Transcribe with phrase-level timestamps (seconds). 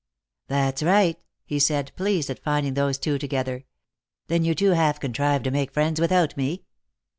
[0.47, 3.65] "That's right," he said, pleased at finding those two together."
[4.29, 6.63] Then you two have contrived to make friends without me?